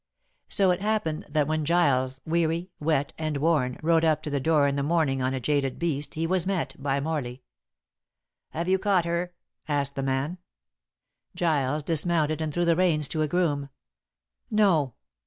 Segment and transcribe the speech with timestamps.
[0.49, 4.65] So it happened that when Giles, weary, wet, and worn, rode up to the door
[4.67, 7.43] in the morning on a jaded beast, he was met by Morley.
[8.49, 9.35] "Have you caught her?"
[9.67, 10.39] asked the man.
[11.35, 13.69] Giles dismounted and threw the reins to a groom.
[14.49, 14.95] "No.